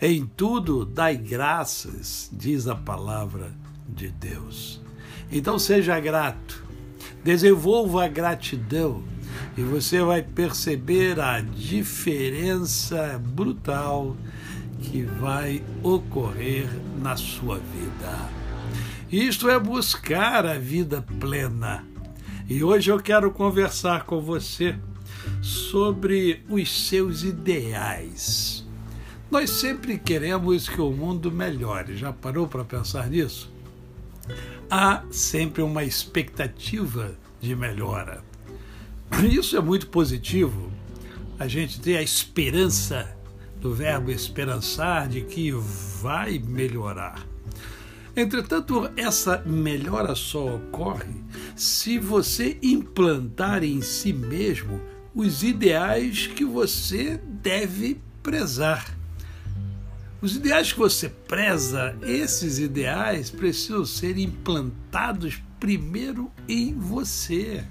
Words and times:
Em 0.00 0.26
tudo 0.26 0.84
dai 0.84 1.16
graças, 1.16 2.28
diz 2.30 2.68
a 2.68 2.74
palavra 2.74 3.50
de 3.88 4.08
Deus. 4.08 4.78
Então 5.32 5.58
seja 5.58 5.98
grato, 5.98 6.62
desenvolva 7.24 8.04
a 8.04 8.08
gratidão 8.08 9.02
e 9.56 9.62
você 9.62 10.02
vai 10.02 10.22
perceber 10.22 11.18
a 11.18 11.40
diferença 11.40 13.18
brutal 13.24 14.14
que 14.82 15.02
vai 15.02 15.64
ocorrer 15.82 16.68
na 17.00 17.16
sua 17.16 17.56
vida. 17.58 18.28
Isto 19.10 19.48
é 19.48 19.58
buscar 19.58 20.44
a 20.44 20.58
vida 20.58 21.00
plena. 21.00 21.86
E 22.46 22.62
hoje 22.62 22.90
eu 22.90 23.00
quero 23.00 23.30
conversar 23.30 24.04
com 24.04 24.20
você 24.20 24.76
sobre 25.40 26.44
os 26.50 26.86
seus 26.86 27.22
ideais. 27.22 28.55
Nós 29.30 29.50
sempre 29.50 29.98
queremos 29.98 30.68
que 30.68 30.80
o 30.80 30.90
mundo 30.90 31.32
melhore. 31.32 31.96
Já 31.96 32.12
parou 32.12 32.46
para 32.46 32.64
pensar 32.64 33.10
nisso? 33.10 33.52
Há 34.70 35.02
sempre 35.10 35.62
uma 35.62 35.82
expectativa 35.82 37.16
de 37.40 37.54
melhora. 37.56 38.22
Isso 39.28 39.56
é 39.56 39.60
muito 39.60 39.88
positivo. 39.88 40.70
A 41.38 41.48
gente 41.48 41.80
tem 41.80 41.96
a 41.96 42.02
esperança 42.02 43.16
do 43.60 43.74
verbo 43.74 44.10
esperançar 44.10 45.08
de 45.08 45.22
que 45.22 45.50
vai 45.50 46.38
melhorar. 46.38 47.26
Entretanto, 48.16 48.90
essa 48.96 49.42
melhora 49.44 50.14
só 50.14 50.54
ocorre 50.54 51.22
se 51.54 51.98
você 51.98 52.58
implantar 52.62 53.62
em 53.62 53.82
si 53.82 54.12
mesmo 54.12 54.80
os 55.14 55.42
ideais 55.42 56.26
que 56.26 56.44
você 56.44 57.20
deve 57.42 58.00
prezar. 58.22 58.95
Os 60.20 60.36
ideais 60.36 60.72
que 60.72 60.78
você 60.78 61.08
preza, 61.08 61.94
esses 62.02 62.58
ideais 62.58 63.30
precisam 63.30 63.84
ser 63.84 64.16
implantados 64.16 65.42
primeiro 65.60 66.30
em 66.48 66.74
você. 66.74 67.64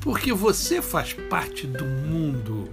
Porque 0.00 0.32
você 0.32 0.82
faz 0.82 1.14
parte 1.14 1.66
do 1.66 1.84
mundo. 1.84 2.70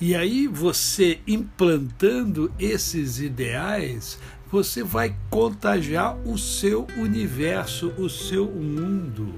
E 0.00 0.14
aí 0.14 0.46
você 0.46 1.20
implantando 1.26 2.50
esses 2.58 3.20
ideais, 3.20 4.18
você 4.50 4.82
vai 4.82 5.14
contagiar 5.28 6.16
o 6.26 6.38
seu 6.38 6.86
universo, 6.96 7.88
o 7.98 8.08
seu 8.08 8.46
mundo. 8.46 9.34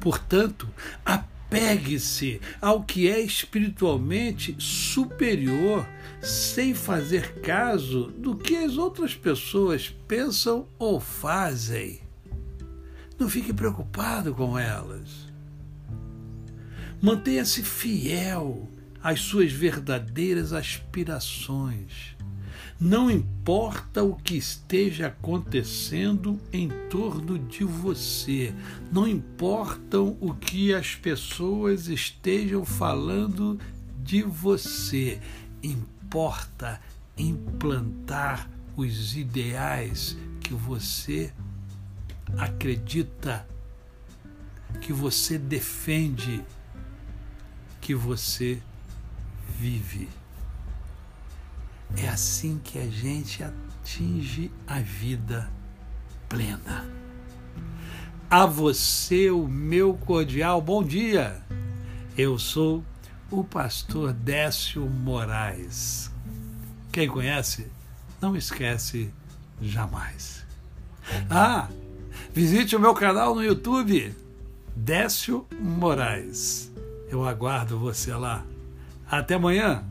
Portanto, 0.00 0.68
a 1.04 1.18
Pegue-se 1.50 2.40
ao 2.60 2.82
que 2.82 3.08
é 3.08 3.20
espiritualmente 3.20 4.54
superior, 4.58 5.88
sem 6.20 6.74
fazer 6.74 7.40
caso 7.40 8.12
do 8.18 8.36
que 8.36 8.56
as 8.56 8.76
outras 8.76 9.14
pessoas 9.14 9.88
pensam 10.06 10.66
ou 10.78 11.00
fazem. 11.00 12.00
Não 13.18 13.28
fique 13.28 13.52
preocupado 13.52 14.34
com 14.34 14.58
elas. 14.58 15.28
Mantenha-se 17.00 17.62
fiel 17.62 18.68
às 19.02 19.20
suas 19.20 19.50
verdadeiras 19.50 20.52
aspirações 20.52 22.17
não 22.80 23.10
importa 23.10 24.04
o 24.04 24.14
que 24.14 24.36
esteja 24.36 25.08
acontecendo 25.08 26.40
em 26.52 26.68
torno 26.88 27.36
de 27.36 27.64
você, 27.64 28.54
não 28.92 29.06
importam 29.06 30.16
o 30.20 30.32
que 30.32 30.72
as 30.72 30.94
pessoas 30.94 31.88
estejam 31.88 32.64
falando 32.64 33.58
de 34.04 34.22
você, 34.22 35.20
importa 35.60 36.80
implantar 37.16 38.48
os 38.76 39.16
ideais 39.16 40.16
que 40.40 40.54
você 40.54 41.32
acredita, 42.36 43.44
que 44.80 44.92
você 44.92 45.36
defende, 45.36 46.44
que 47.80 47.92
você 47.92 48.62
vive. 49.58 50.08
É 51.96 52.08
assim 52.08 52.60
que 52.62 52.78
a 52.78 52.86
gente 52.86 53.42
atinge 53.42 54.50
a 54.66 54.78
vida 54.80 55.50
plena. 56.28 56.86
A 58.30 58.44
você 58.44 59.30
o 59.30 59.48
meu 59.48 59.94
cordial 59.94 60.60
bom 60.60 60.82
dia. 60.84 61.42
Eu 62.16 62.38
sou 62.38 62.84
o 63.30 63.42
pastor 63.42 64.12
Décio 64.12 64.88
Moraes. 64.88 66.10
Quem 66.92 67.08
conhece, 67.08 67.70
não 68.20 68.36
esquece 68.36 69.12
jamais. 69.60 70.44
Ah, 71.30 71.68
visite 72.34 72.76
o 72.76 72.80
meu 72.80 72.92
canal 72.94 73.34
no 73.34 73.42
YouTube, 73.42 74.14
Décio 74.76 75.46
Moraes. 75.58 76.70
Eu 77.08 77.24
aguardo 77.24 77.78
você 77.78 78.12
lá. 78.12 78.44
Até 79.10 79.34
amanhã. 79.34 79.84